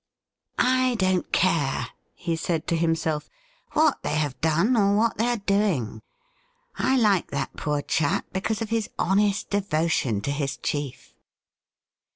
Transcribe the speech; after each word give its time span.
'I 0.57 0.95
don't 0.95 1.31
care,' 1.31 1.89
he 2.15 2.35
said 2.35 2.65
to 2.65 2.75
himself,' 2.75 3.29
what 3.73 4.01
they 4.01 4.15
have 4.15 4.41
done 4.41 4.75
or 4.75 4.95
what 4.97 5.19
they 5.19 5.27
are 5.27 5.37
doing; 5.37 6.01
I 6.75 6.97
like 6.97 7.29
that 7.29 7.55
poor 7.55 7.83
chap 7.83 8.25
because 8.33 8.63
of 8.63 8.71
his 8.71 8.89
honest 8.97 9.51
devotion 9.51 10.21
to 10.21 10.31
his 10.31 10.57
chief.' 10.57 11.13